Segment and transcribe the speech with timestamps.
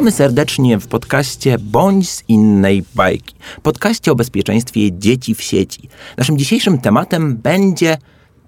[0.00, 3.34] Witamy serdecznie w podcaście Bądź z innej bajki.
[3.62, 5.88] Podcaście o bezpieczeństwie dzieci w sieci.
[6.16, 7.98] Naszym dzisiejszym tematem będzie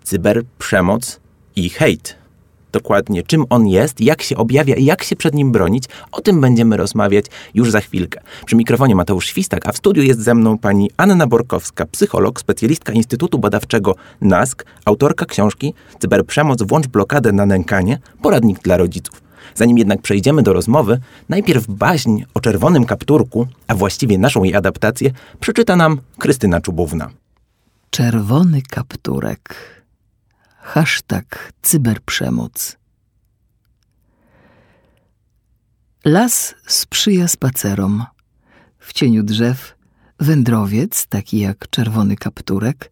[0.04, 1.21] cyberprzemoc
[1.57, 2.17] i hejt.
[2.72, 6.40] Dokładnie czym on jest, jak się objawia i jak się przed nim bronić, o tym
[6.40, 8.21] będziemy rozmawiać już za chwilkę.
[8.47, 12.93] Przy mikrofonie Mateusz Świstak, a w studiu jest ze mną pani Anna Borkowska, psycholog, specjalistka
[12.93, 19.32] Instytutu Badawczego NASK, autorka książki Cyberprzemoc włącz blokadę na nękanie, poradnik dla rodziców.
[19.55, 25.10] Zanim jednak przejdziemy do rozmowy, najpierw baźń o czerwonym kapturku, a właściwie naszą jej adaptację,
[25.41, 27.10] przeczyta nam Krystyna Czubówna.
[27.91, 29.56] Czerwony kapturek.
[30.59, 32.77] Hashtag cyberprzemoc.
[36.04, 38.04] Las sprzyja spacerom.
[38.79, 39.74] W cieniu drzew
[40.20, 42.90] wędrowiec, taki jak czerwony kapturek,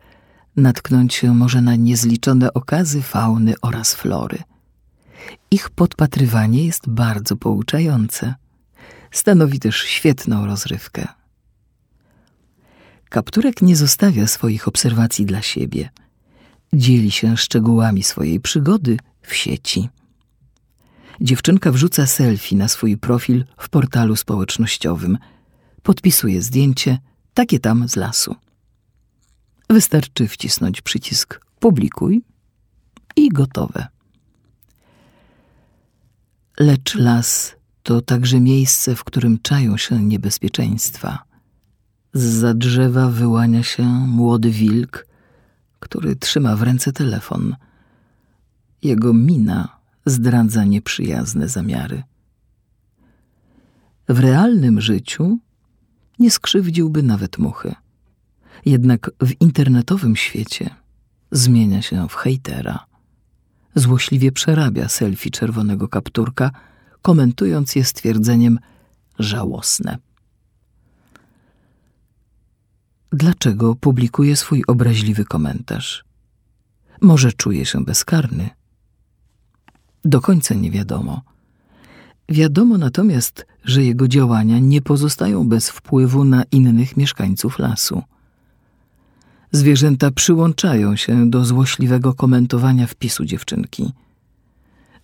[0.57, 4.39] natknąć się może na niezliczone okazy fauny oraz flory.
[5.51, 8.35] Ich podpatrywanie jest bardzo pouczające.
[9.11, 11.09] Stanowi też świetną rozrywkę.
[13.09, 15.91] Kapturek nie zostawia swoich obserwacji dla siebie.
[16.73, 19.89] Dzieli się szczegółami swojej przygody w sieci.
[21.21, 25.19] Dziewczynka wrzuca selfie na swój profil w portalu społecznościowym.
[25.83, 26.99] Podpisuje zdjęcie,
[27.35, 28.37] takie tam z lasu.
[29.71, 32.23] Wystarczy wcisnąć przycisk publikuj
[33.17, 33.87] i gotowe.
[36.61, 41.25] Lecz las to także miejsce, w którym czają się niebezpieczeństwa.
[42.15, 45.07] Z drzewa wyłania się młody wilk,
[45.79, 47.57] który trzyma w ręce telefon.
[48.83, 52.03] Jego mina zdradza nieprzyjazne zamiary.
[54.09, 55.39] W realnym życiu
[56.19, 57.75] nie skrzywdziłby nawet muchy.
[58.65, 60.71] Jednak w internetowym świecie
[61.31, 62.90] zmienia się w hejtera
[63.75, 66.51] złośliwie przerabia selfie czerwonego kapturka,
[67.03, 68.59] komentując je stwierdzeniem
[69.19, 69.99] żałosne.
[73.13, 76.05] Dlaczego publikuje swój obraźliwy komentarz?
[77.01, 78.51] Może czuje się bezkarny?
[80.05, 81.23] Do końca nie wiadomo.
[82.29, 88.03] Wiadomo natomiast, że jego działania nie pozostają bez wpływu na innych mieszkańców lasu.
[89.53, 93.93] Zwierzęta przyłączają się do złośliwego komentowania wpisu dziewczynki.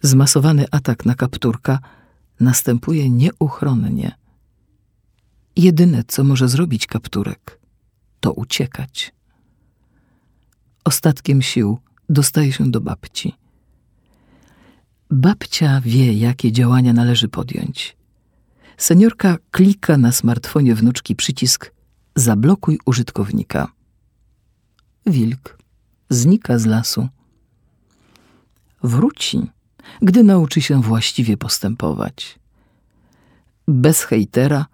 [0.03, 1.79] Zmasowany atak na kapturka
[2.41, 4.13] następuje nieuchronnie.
[5.57, 7.61] Jedyne, co może zrobić kapturek,
[8.21, 9.15] to uciekać.
[10.85, 11.79] Ostatkiem sił
[12.09, 13.35] dostaje się do babci.
[15.11, 17.97] Babcia wie, jakie działania należy podjąć.
[18.77, 21.73] Seniorka klika na smartfonie wnuczki przycisk
[22.17, 23.76] Zablokuj użytkownika
[25.07, 25.59] wilk
[26.11, 27.09] znika z lasu.
[28.83, 29.51] Wróci,
[30.03, 32.39] gdy nauczy się właściwie postępować.
[33.69, 34.67] Bez hejtera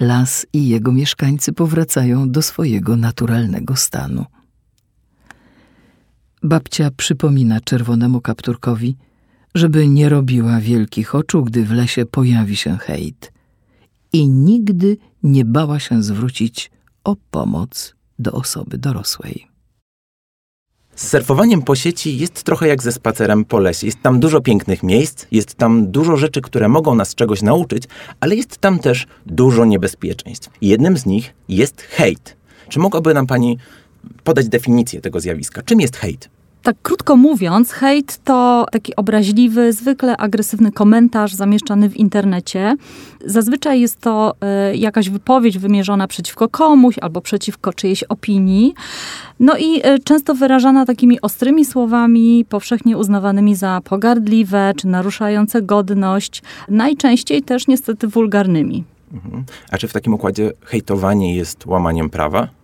[0.00, 4.24] las i jego mieszkańcy powracają do swojego naturalnego stanu.
[6.42, 8.96] Babcia przypomina czerwonemu kapturkowi,
[9.54, 13.32] żeby nie robiła wielkich oczu, gdy w lesie pojawi się hejt
[14.12, 16.70] i nigdy nie bała się zwrócić
[17.04, 19.49] o pomoc do osoby dorosłej.
[21.00, 23.86] Z surfowaniem po sieci jest trochę jak ze spacerem po lesie.
[23.86, 27.82] Jest tam dużo pięknych miejsc, jest tam dużo rzeczy, które mogą nas czegoś nauczyć,
[28.20, 30.50] ale jest tam też dużo niebezpieczeństw.
[30.60, 32.36] Jednym z nich jest hejt.
[32.68, 33.58] Czy mogłaby nam Pani
[34.24, 35.62] podać definicję tego zjawiska?
[35.62, 36.28] Czym jest hejt?
[36.62, 42.76] Tak krótko mówiąc, hejt to taki obraźliwy, zwykle agresywny komentarz zamieszczany w internecie.
[43.26, 44.34] Zazwyczaj jest to
[44.72, 48.74] y, jakaś wypowiedź wymierzona przeciwko komuś albo przeciwko czyjejś opinii.
[49.40, 56.42] No i y, często wyrażana takimi ostrymi słowami, powszechnie uznawanymi za pogardliwe czy naruszające godność,
[56.68, 58.84] najczęściej też niestety wulgarnymi.
[59.12, 59.44] Mhm.
[59.70, 62.59] A czy w takim układzie hejtowanie jest łamaniem prawa?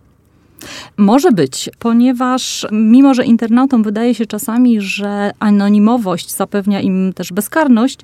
[0.97, 7.99] Może być, ponieważ mimo, że internautom wydaje się czasami, że anonimowość zapewnia im też bezkarność,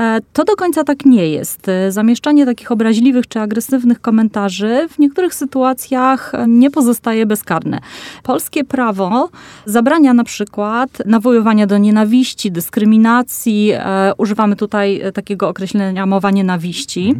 [0.00, 1.66] e, to do końca tak nie jest.
[1.88, 7.78] Zamieszczanie takich obraźliwych czy agresywnych komentarzy w niektórych sytuacjach nie pozostaje bezkarne.
[8.22, 9.28] Polskie prawo
[9.66, 13.70] zabrania na przykład nawoływania do nienawiści, dyskryminacji.
[13.72, 17.14] E, używamy tutaj takiego określenia mowa nienawiści.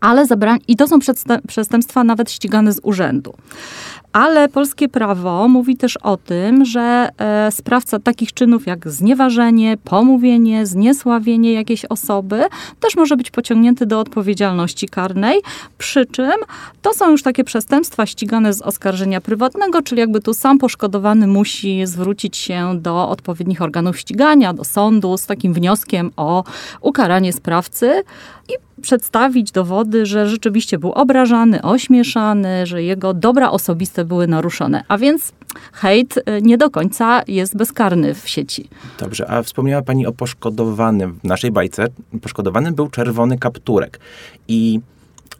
[0.00, 0.98] ale zabra- i to są
[1.48, 3.34] przestępstwa nawet ścigane z urzędu
[4.16, 10.66] Ale polskie prawo mówi też o tym, że e, sprawca takich czynów jak znieważenie, pomówienie,
[10.66, 12.44] zniesławienie jakiejś osoby
[12.80, 15.40] też może być pociągnięty do odpowiedzialności karnej.
[15.78, 16.32] Przy czym
[16.82, 21.86] to są już takie przestępstwa ścigane z oskarżenia prywatnego, czyli jakby tu sam poszkodowany musi
[21.86, 26.44] zwrócić się do odpowiednich organów ścigania, do sądu z takim wnioskiem o
[26.80, 28.02] ukaranie sprawcy
[28.48, 34.84] i przedstawić dowody, że rzeczywiście był obrażany, ośmieszany, że jego dobra osobiste były naruszone.
[34.88, 35.32] A więc
[35.72, 38.68] hejt y, nie do końca jest bezkarny w sieci.
[38.98, 41.86] Dobrze, a wspomniała Pani o poszkodowanym w naszej bajce.
[42.22, 44.00] Poszkodowany był czerwony kapturek.
[44.48, 44.80] I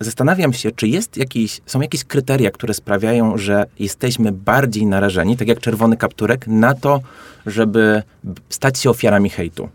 [0.01, 5.49] zastanawiam się, czy jest jakieś, są jakieś kryteria, które sprawiają, że jesteśmy bardziej narażeni, tak
[5.49, 7.01] jak czerwony kapturek, na to,
[7.47, 8.03] żeby
[8.49, 9.69] stać się ofiarami hejtu.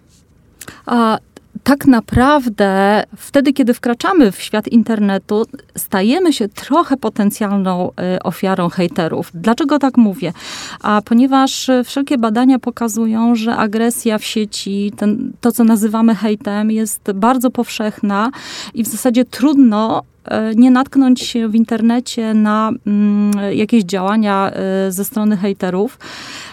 [1.63, 5.45] Tak naprawdę wtedy, kiedy wkraczamy w świat internetu,
[5.77, 9.31] stajemy się trochę potencjalną y, ofiarą hejterów.
[9.33, 10.33] Dlaczego tak mówię?
[10.81, 17.11] A ponieważ wszelkie badania pokazują, że agresja w sieci, ten, to co nazywamy hejtem, jest
[17.11, 18.31] bardzo powszechna
[18.73, 20.10] i w zasadzie trudno y,
[20.55, 24.51] nie natknąć się w internecie na mm, jakieś działania
[24.87, 25.97] y, ze strony hejterów.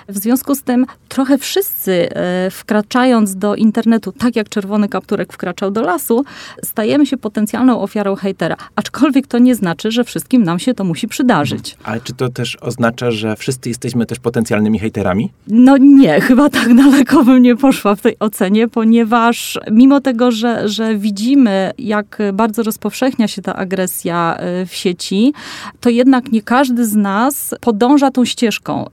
[0.09, 5.71] W związku z tym trochę wszyscy e, wkraczając do internetu, tak jak czerwony kapturek wkraczał
[5.71, 6.25] do lasu,
[6.65, 8.57] stajemy się potencjalną ofiarą hejtera.
[8.77, 11.73] Aczkolwiek to nie znaczy, że wszystkim nam się to musi przydarzyć.
[11.73, 11.93] Mhm.
[11.93, 15.33] Ale czy to też oznacza, że wszyscy jesteśmy też potencjalnymi hejterami?
[15.49, 20.69] No nie, chyba tak daleko bym nie poszła w tej ocenie, ponieważ mimo tego, że,
[20.69, 25.33] że widzimy, jak bardzo rozpowszechnia się ta agresja e, w sieci,
[25.81, 28.87] to jednak nie każdy z nas podąża tą ścieżką.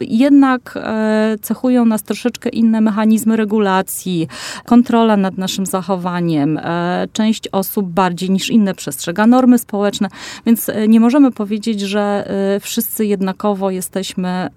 [0.00, 4.28] Jednak jednak e, cechują nas troszeczkę inne mechanizmy regulacji,
[4.64, 6.58] kontrola nad naszym zachowaniem.
[6.58, 10.08] E, część osób bardziej niż inne przestrzega normy społeczne,
[10.46, 12.28] więc e, nie możemy powiedzieć, że
[12.60, 14.48] wszyscy jednakowo jesteśmy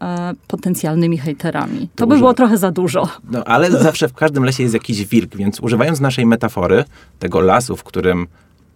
[0.48, 1.90] potencjalnymi hejterami.
[1.96, 3.08] To by było trochę za dużo.
[3.32, 6.84] No ale zawsze w każdym lesie jest jakiś wilk, więc używając naszej metafory,
[7.20, 8.28] tego lasu, w którym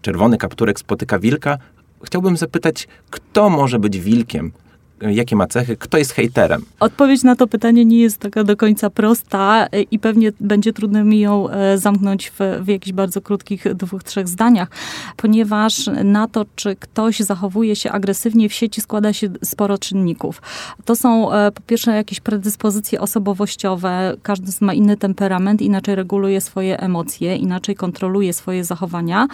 [0.05, 1.57] czerwony kapturek spotyka wilka,
[2.03, 4.51] chciałbym zapytać, kto może być wilkiem?
[5.01, 6.65] Jakie ma cechy, kto jest hejterem?
[6.79, 11.03] Odpowiedź na to pytanie nie jest taka do końca prosta e, i pewnie będzie trudno
[11.03, 14.69] mi ją e, zamknąć w, w jakichś bardzo krótkich dwóch, trzech zdaniach,
[15.17, 20.41] ponieważ na to, czy ktoś zachowuje się agresywnie w sieci, składa się sporo czynników.
[20.85, 26.79] To są e, po pierwsze jakieś predyspozycje osobowościowe, każdy ma inny temperament, inaczej reguluje swoje
[26.79, 29.27] emocje, inaczej kontroluje swoje zachowania,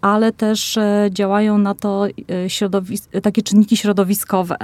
[0.00, 0.78] ale też
[1.10, 2.06] działają na to
[3.22, 4.56] takie czynniki środowiskowe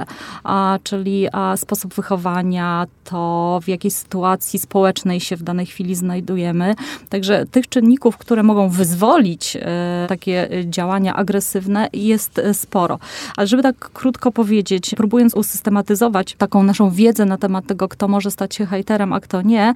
[0.83, 6.75] czyli sposób wychowania, to w jakiej sytuacji społecznej się w danej chwili znajdujemy.
[7.09, 12.99] Także tych czynników, które mogą wyzwolić e, takie działania agresywne jest e, sporo.
[13.37, 18.31] Ale żeby tak krótko powiedzieć, próbując usystematyzować taką naszą wiedzę na temat tego, kto może
[18.31, 19.73] stać się hejterem, a kto nie,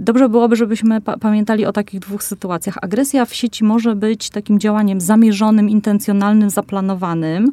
[0.00, 2.78] dobrze byłoby, żebyśmy pa pamiętali o takich dwóch sytuacjach.
[2.82, 7.50] Agresja w sieci może być takim działaniem zamierzonym, intencjonalnym, zaplanowanym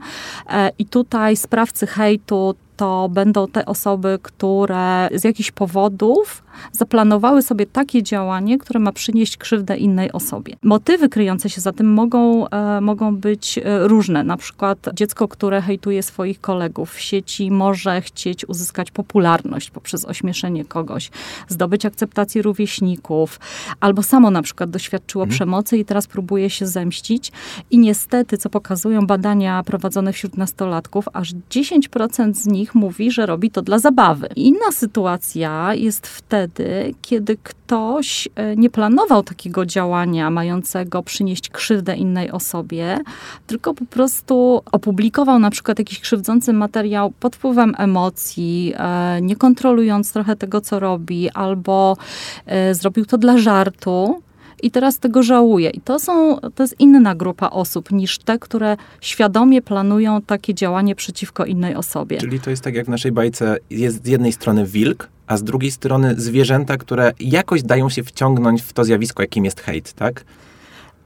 [0.50, 7.42] e, i tutaj sprawcy hejtu 또 to będą te osoby, które z jakichś powodów zaplanowały
[7.42, 10.56] sobie takie działanie, które ma przynieść krzywdę innej osobie.
[10.64, 14.24] Motywy kryjące się za tym mogą, e, mogą być e, różne.
[14.24, 20.66] Na przykład dziecko, które hejtuje swoich kolegów w sieci, może chcieć uzyskać popularność poprzez ośmieszenie
[20.66, 21.12] kogoś,
[21.48, 23.40] zdobyć akceptację rówieśników,
[23.80, 25.36] albo samo na przykład doświadczyło mhm.
[25.36, 27.32] przemocy i teraz próbuje się zemścić.
[27.72, 33.52] I niestety, co pokazują badania prowadzone wśród nastolatków, aż 10% z nich mówi, że robi
[33.52, 34.28] to dla zabawy.
[34.36, 41.96] Inna sytuacja jest wtedy, wtedy, kiedy ktoś e, nie planował takiego działania mającego przynieść krzywdę
[41.96, 43.00] innej osobie,
[43.48, 50.14] tylko po prostu opublikował na przykład jakiś krzywdzący materiał pod wpływem emocji, e, nie kontrolując
[50.14, 51.98] trochę tego, co robi, albo
[52.46, 54.22] e, zrobił to dla żartu
[54.64, 55.70] i teraz tego żałuje.
[55.70, 60.96] I to, są, to jest inna grupa osób niż te, które świadomie planują takie działanie
[60.96, 62.18] przeciwko innej osobie.
[62.18, 65.44] Czyli to jest tak jak w naszej bajce, jest z jednej strony wilk, a z
[65.44, 70.24] drugiej strony zwierzęta, które jakoś dają się wciągnąć w to zjawisko, jakim jest hejt, tak?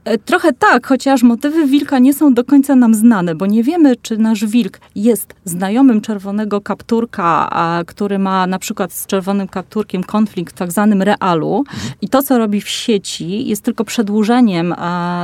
[0.04, 3.96] E, trochę tak, chociaż motywy wilka nie są do końca nam znane, bo nie wiemy,
[3.96, 7.50] czy nasz wilk jest znajomym czerwonego kapturka,
[7.86, 11.64] który ma na przykład z czerwonym kapturkiem konflikt w tak zwanym realu
[12.02, 14.74] i to, co robi w sieci, jest tylko przedłużeniem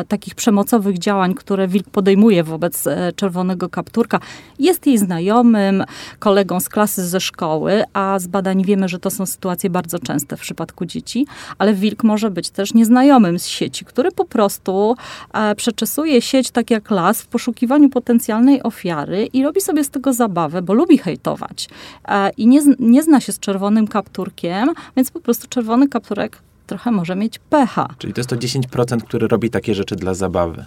[0.09, 4.21] takich przemocowych działań, które wilk podejmuje wobec e, czerwonego kapturka.
[4.59, 5.85] Jest jej znajomym,
[6.19, 10.37] kolegą z klasy ze szkoły, a z badań wiemy, że to są sytuacje bardzo częste
[10.37, 11.27] w przypadku dzieci,
[11.59, 14.97] ale wilk może być też nieznajomym z sieci, który po prostu prostu
[15.33, 20.13] e, przeczesuje sieć tak jak las w poszukiwaniu potencjalnej ofiary i robi sobie z tego
[20.13, 21.69] zabawę, bo lubi hejtować.
[22.09, 26.91] E, I nie, nie zna się z czerwonym kapturkiem, więc po prostu czerwony kapturek trochę
[26.91, 27.89] może mieć pecha.
[27.99, 30.65] Czyli to jest to 10%, który robi takie rzeczy dla zabawy.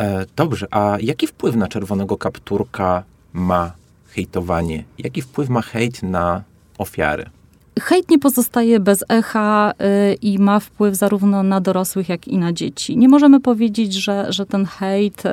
[0.00, 3.02] E, dobrze, a jaki wpływ na czerwonego kapturka
[3.32, 3.72] ma
[4.10, 4.84] hejtowanie?
[4.98, 6.42] Jaki wpływ ma hejt na
[6.78, 7.24] ofiary?
[7.80, 9.72] Hejt nie pozostaje bez echa
[10.12, 12.96] y, i ma wpływ zarówno na dorosłych, jak i na dzieci.
[12.96, 15.30] Nie możemy powiedzieć, że, że ten hejt y,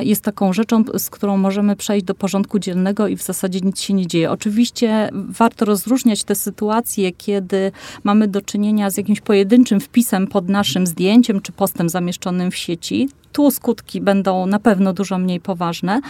[0.00, 3.94] jest taką rzeczą, z którą możemy przejść do porządku dziennego i w zasadzie nic się
[3.94, 4.30] nie dzieje.
[4.30, 7.72] Oczywiście warto rozróżniać te sytuacje, kiedy
[8.04, 13.08] mamy do czynienia z jakimś pojedynczym wpisem pod naszym zdjęciem czy postem zamieszczonym w sieci.
[13.34, 16.00] Tu skutki będą na pewno dużo mniej poważne,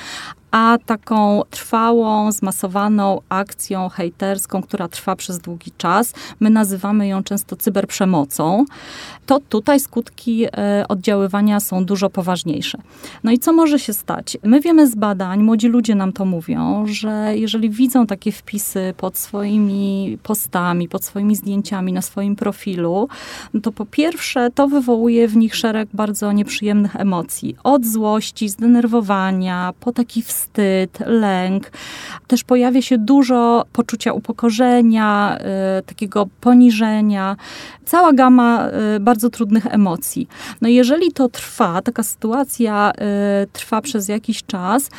[0.55, 7.57] a taką trwałą, zmasowaną akcją hejterską, która trwa przez długi czas, my nazywamy ją często
[7.57, 8.65] cyberprzemocą,
[9.27, 12.79] to tutaj skutki e, oddziaływania są dużo poważniejsze.
[13.25, 14.37] No i co może się stać?
[14.43, 19.19] My wiemy z badań, młodzi ludzie nam to mówią, że jeżeli widzą takie wpisy pod
[19.19, 23.09] swoimi postami, pod swoimi zdjęciami na swoim profilu,
[23.55, 27.14] no to po pierwsze to wywołuje w nich szereg bardzo nieprzyjemnych emocji.
[27.65, 31.71] Od złości, zdenerwowania, po taki wstyd, lęk.
[32.27, 35.39] Też pojawia się dużo poczucia upokorzenia,
[35.79, 37.37] y, takiego poniżenia.
[37.85, 40.29] Cała gama y, bardzo trudnych emocji.
[40.61, 42.93] No jeżeli to trwa, taka sytuacja
[43.43, 44.91] y, trwa przez jakiś czas,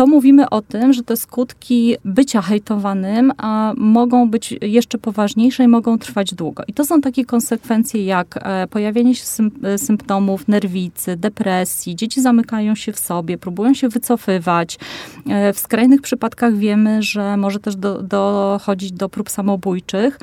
[0.00, 5.68] to mówimy o tym, że te skutki bycia hejtowanym a mogą być jeszcze poważniejsze i
[5.68, 6.62] mogą trwać długo.
[6.68, 9.24] I to są takie konsekwencje jak e, pojawienie się
[9.62, 14.78] e, symptomów nerwicy, depresji, dzieci zamykają się w sobie, próbują się wycofywać.
[15.28, 20.18] E, w skrajnych przypadkach wiemy, że może też do, dochodzić do prób samobójczych,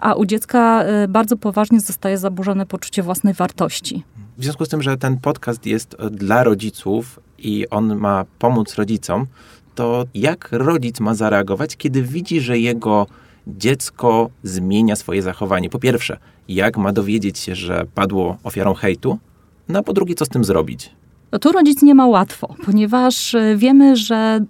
[0.00, 4.04] a u dziecka bardzo poważnie zostaje zaburzone poczucie własnej wartości.
[4.38, 9.26] W związku z tym, że ten podcast jest dla rodziców, i on ma pomóc rodzicom,
[9.74, 13.06] to jak rodzic ma zareagować, kiedy widzi, że jego
[13.46, 15.70] dziecko zmienia swoje zachowanie?
[15.70, 19.18] Po pierwsze, jak ma dowiedzieć się, że padło ofiarą hejtu?
[19.68, 20.90] No a po drugie, co z tym zrobić?
[21.32, 24.40] No tu rodzic nie ma łatwo, ponieważ e, wiemy, że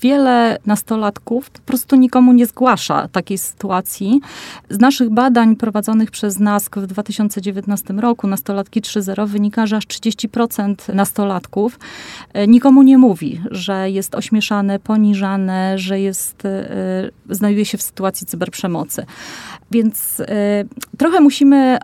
[0.00, 4.20] wiele nastolatków po prostu nikomu nie zgłasza takiej sytuacji.
[4.70, 10.94] Z naszych badań prowadzonych przez NASK w 2019 roku, nastolatki 3.0, wynika, że aż 30%
[10.94, 11.78] nastolatków
[12.32, 16.68] e, nikomu nie mówi, że jest ośmieszane, poniżane, że jest, e,
[17.30, 19.06] znajduje się w sytuacji cyberprzemocy.
[19.70, 20.26] Więc e,
[20.98, 21.78] trochę musimy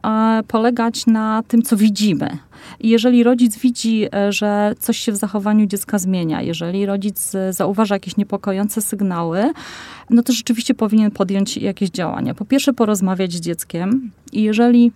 [0.49, 2.39] polegać na tym, co widzimy.
[2.81, 7.95] Jeżeli rodzic widzi, e, że coś się w zachowaniu dziecka zmienia, jeżeli rodzic e, zauważa
[7.95, 9.53] jakieś niepokojące sygnały,
[10.11, 12.35] no to rzeczywiście powinien podjąć jakieś działania.
[12.35, 14.93] Po pierwsze, porozmawiać z dzieckiem i jeżeli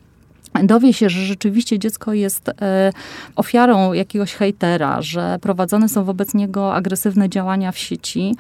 [0.64, 2.92] dowie się, że rzeczywiście dziecko jest e,
[3.36, 8.36] ofiarą jakiegoś hejtera, że prowadzone są wobec niego agresywne działania w sieci,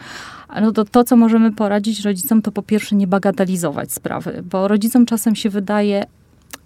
[0.60, 5.06] no to to, co możemy poradzić rodzicom, to po pierwsze nie bagatelizować sprawy, bo rodzicom
[5.06, 6.04] czasem się wydaje,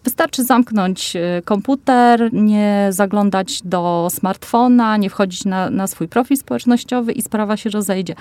[0.04, 7.12] Wystarczy zamknąć y, komputer, nie zaglądać do smartfona, nie wchodzić na, na swój profil społecznościowy
[7.12, 8.14] i sprawa się rozejdzie.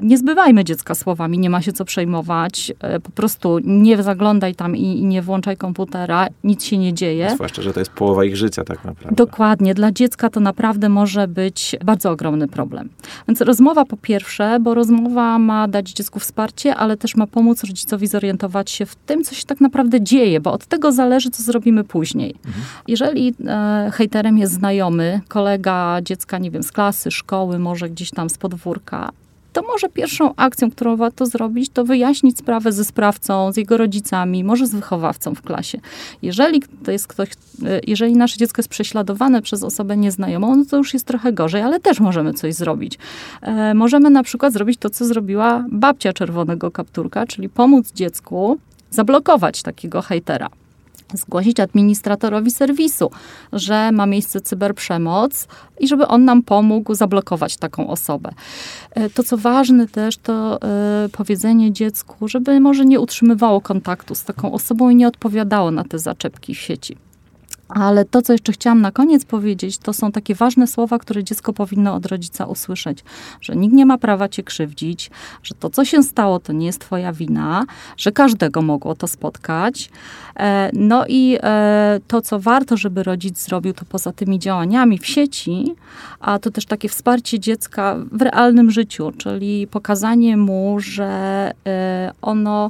[0.00, 2.72] Nie zbywajmy dziecka słowami, nie ma się co przejmować.
[2.96, 7.30] Y, po prostu nie zaglądaj tam i, i nie włączaj komputera, nic się nie dzieje.
[7.34, 9.16] Zwłaszcza, że to jest połowa ich życia tak naprawdę.
[9.16, 9.74] Dokładnie.
[9.74, 12.88] Dla dziecka to naprawdę może być bardzo ogromny problem.
[13.28, 18.06] Więc rozmowa po pierwsze, bo rozmowa ma dać dziecku wsparcie, ale też ma pomóc rodzicowi
[18.06, 21.42] zorientować się w tym, co się tak naprawdę dzieje, bo od tego zależy zależy, co
[21.42, 22.34] zrobimy później.
[22.46, 22.64] Mhm.
[22.88, 28.30] Jeżeli e, hejterem jest znajomy, kolega dziecka, nie wiem, z klasy, szkoły, może gdzieś tam
[28.30, 29.12] z podwórka,
[29.52, 34.44] to może pierwszą akcją, którą warto zrobić, to wyjaśnić sprawę ze sprawcą, z jego rodzicami,
[34.44, 35.78] może z wychowawcą w klasie.
[36.22, 40.76] Jeżeli to jest ktoś, e, jeżeli nasze dziecko jest prześladowane przez osobę nieznajomą, no to
[40.76, 42.98] już jest trochę gorzej, ale też możemy coś zrobić.
[43.42, 48.58] E, możemy na przykład zrobić to, co zrobiła babcia czerwonego kapturka, czyli pomóc dziecku
[48.90, 50.48] zablokować takiego hejtera
[51.14, 53.10] zgłosić administratorowi serwisu,
[53.52, 55.46] że ma miejsce cyberprzemoc
[55.80, 58.30] i żeby on nam pomógł zablokować taką osobę.
[58.90, 60.58] E, to, co ważne też, to
[61.06, 65.84] y, powiedzenie dziecku, żeby może nie utrzymywało kontaktu z taką osobą i nie odpowiadało na
[65.84, 66.96] te zaczepki w sieci.
[67.74, 71.52] Ale to, co jeszcze chciałam na koniec powiedzieć, to są takie ważne słowa, które dziecko
[71.52, 73.04] powinno od rodzica usłyszeć,
[73.40, 75.10] że nikt nie ma prawa cię krzywdzić,
[75.42, 77.64] że to, co się stało, to nie jest twoja wina,
[77.96, 79.90] że każdego mogło to spotkać.
[80.36, 85.06] E, no i e, to, co warto, żeby rodzic zrobił, to poza tymi działaniami w
[85.06, 85.74] sieci,
[86.20, 92.68] a to też takie wsparcie dziecka w realnym życiu, czyli pokazanie mu, że e, ono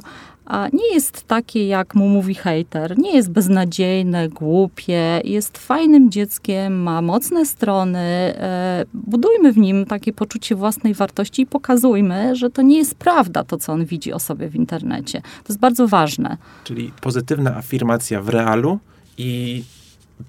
[0.73, 2.97] nie jest takie, jak mu mówi hejter.
[2.97, 7.99] Nie jest beznadziejne, głupie, jest fajnym dzieckiem, ma mocne strony.
[7.99, 13.43] E, budujmy w nim takie poczucie własnej wartości i pokazujmy, że to nie jest prawda
[13.43, 15.21] to, co on widzi o sobie w internecie.
[15.21, 16.37] To jest bardzo ważne.
[16.63, 18.79] Czyli pozytywna afirmacja w realu
[19.17, 19.63] i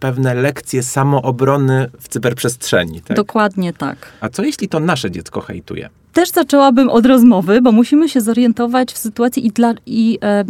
[0.01, 3.01] pewne lekcje samoobrony w cyberprzestrzeni.
[3.01, 3.17] Tak?
[3.17, 4.13] Dokładnie tak.
[4.21, 5.91] A co jeśli to nasze dziecko hejtuje?
[6.15, 10.45] Też zaczęłabym od rozmowy, bo musimy się zorientować w sytuacji i, dla, i e,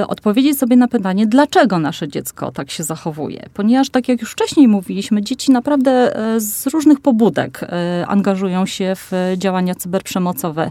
[0.00, 3.48] e, odpowiedzieć sobie na pytanie, dlaczego nasze dziecko tak się zachowuje.
[3.54, 8.92] Ponieważ, tak jak już wcześniej mówiliśmy, dzieci naprawdę e, z różnych pobudek e, angażują się
[8.96, 10.70] w działania cyberprzemocowe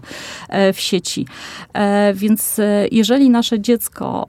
[0.50, 1.28] e, w sieci.
[1.74, 4.28] E, więc jeżeli nasze dziecko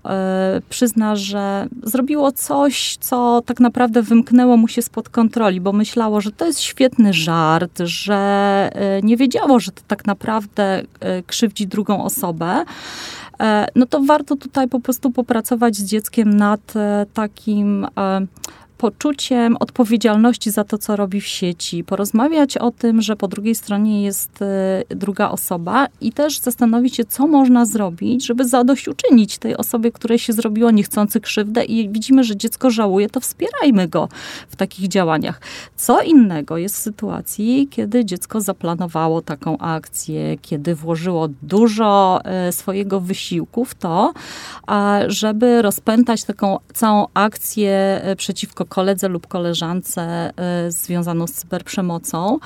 [0.69, 6.33] przyzna, że zrobiło coś, co tak naprawdę wymknęło mu się spod kontroli, bo myślało, że
[6.33, 8.71] to jest świetny żart, że
[9.03, 12.65] nie wiedziało, że to tak naprawdę e, krzywdzi drugą osobę,
[13.41, 17.87] e, no to warto tutaj po prostu popracować z dzieckiem nad e, takim
[18.85, 24.05] poczuciem odpowiedzialności za to, co robi w sieci, porozmawiać o tym, że po drugiej stronie
[24.05, 29.93] jest y, druga osoba i też zastanowić się, co można zrobić, żeby zadośćuczynić tej osobie,
[29.93, 34.09] której się zrobiło niechcący krzywdę i widzimy, że dziecko żałuje, to wspierajmy go
[34.49, 35.41] w takich działaniach.
[35.77, 43.01] Co innego jest w sytuacji, kiedy dziecko zaplanowało taką akcję, kiedy włożyło dużo y, swojego
[43.01, 44.13] wysiłku w to,
[45.07, 50.33] żeby rozpętać taką całą akcję y, przeciwko koledze lub koleżance
[50.67, 52.39] y, związaną z cyberprzemocą,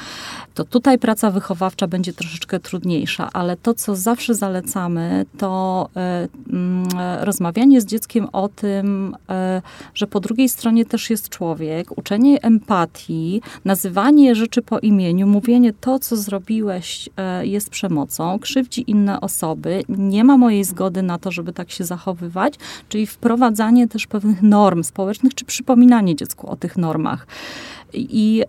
[0.55, 6.89] to tutaj praca wychowawcza będzie troszeczkę trudniejsza, ale to, co zawsze zalecamy, to y, mm,
[7.21, 9.63] rozmawianie z dzieckiem o tym, y,
[9.95, 15.99] że po drugiej stronie też jest człowiek, uczenie empatii, nazywanie rzeczy po imieniu, mówienie to,
[15.99, 17.09] co zrobiłeś,
[17.43, 22.55] jest przemocą, krzywdzi inne osoby, nie ma mojej zgody na to, żeby tak się zachowywać,
[22.89, 27.27] czyli wprowadzanie też pewnych norm społecznych, czy przypominanie dziecku o tych normach.
[27.93, 28.45] I,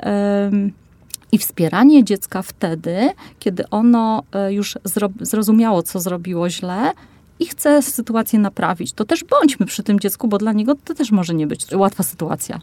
[1.31, 3.09] i wspieranie dziecka wtedy,
[3.39, 4.77] kiedy ono e, już
[5.21, 6.91] zrozumiało, co zrobiło źle,
[7.39, 11.11] i chce sytuację naprawić, to też bądźmy przy tym dziecku, bo dla niego to też
[11.11, 12.59] może nie być łatwa sytuacja.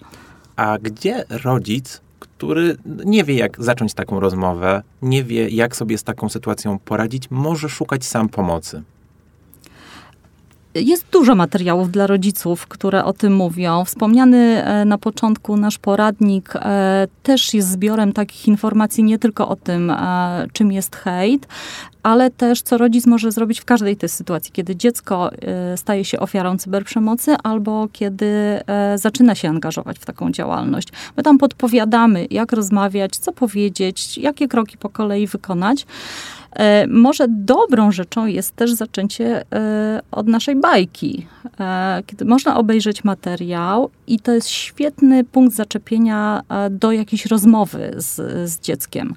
[0.56, 6.04] A gdzie rodzic, który nie wie, jak zacząć taką rozmowę, nie wie, jak sobie z
[6.04, 8.82] taką sytuacją poradzić, może szukać sam pomocy?
[10.80, 13.84] Jest dużo materiałów dla rodziców, które o tym mówią.
[13.84, 19.56] Wspomniany e, na początku nasz poradnik e, też jest zbiorem takich informacji nie tylko o
[19.56, 21.48] tym, e, czym jest hejt,
[22.02, 25.30] ale też co rodzic może zrobić w każdej tej sytuacji, kiedy dziecko
[25.76, 28.60] staje się ofiarą cyberprzemocy albo kiedy
[28.96, 30.88] zaczyna się angażować w taką działalność.
[31.16, 35.86] My tam podpowiadamy, jak rozmawiać, co powiedzieć, jakie kroki po kolei wykonać.
[36.56, 41.26] E, może dobrą rzeczą jest też zaczęcie e, od naszej bajki,
[41.60, 48.14] e, kiedy można obejrzeć materiał i to jest świetny punkt zaczepienia do jakiejś rozmowy z,
[48.50, 49.14] z dzieckiem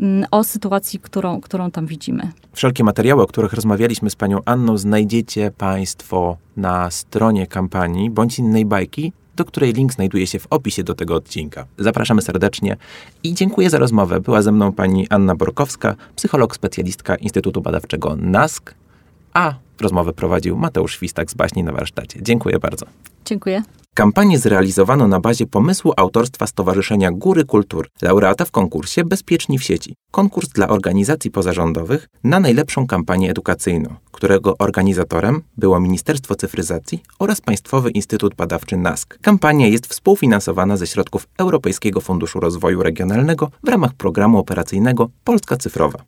[0.00, 2.32] mm, o sytuacji, którą, którą tam widzimy.
[2.52, 8.64] Wszelkie materiały, o których rozmawialiśmy z panią Anną, znajdziecie państwo na stronie kampanii bądź innej
[8.64, 11.66] bajki do której link znajduje się w opisie do tego odcinka.
[11.78, 12.76] Zapraszamy serdecznie
[13.22, 14.20] i dziękuję za rozmowę.
[14.20, 18.74] Była ze mną pani Anna Borkowska, psycholog specjalistka Instytutu Badawczego NASK,
[19.34, 22.22] a rozmowę prowadził Mateusz Świstak z Baśni na warsztacie.
[22.22, 22.86] Dziękuję bardzo.
[23.24, 23.62] Dziękuję.
[23.94, 29.94] Kampanię zrealizowano na bazie pomysłu autorstwa Stowarzyszenia Góry Kultur, laureata w konkursie Bezpieczni w sieci.
[30.10, 37.90] Konkurs dla organizacji pozarządowych na najlepszą kampanię edukacyjną, którego organizatorem było Ministerstwo Cyfryzacji oraz Państwowy
[37.90, 39.18] Instytut Badawczy NASK.
[39.22, 45.98] Kampania jest współfinansowana ze środków Europejskiego Funduszu Rozwoju Regionalnego w ramach programu operacyjnego Polska Cyfrowa.